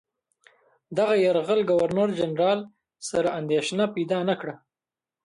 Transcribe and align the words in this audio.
دغه 0.97 1.15
یرغل 1.25 1.61
ګورنرجنرال 1.71 2.59
سره 3.09 3.29
اندېښنه 3.39 3.85
پیدا 3.95 4.19
نه 4.29 4.35
کړه. 4.41 4.55